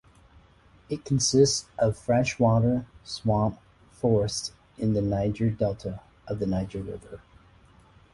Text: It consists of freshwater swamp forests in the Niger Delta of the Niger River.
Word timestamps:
It 0.89 1.05
consists 1.05 1.67
of 1.77 1.95
freshwater 1.95 2.87
swamp 3.03 3.59
forests 3.91 4.51
in 4.79 4.93
the 4.95 5.01
Niger 5.03 5.51
Delta 5.51 6.01
of 6.27 6.39
the 6.39 6.47
Niger 6.47 6.81
River. 6.81 7.21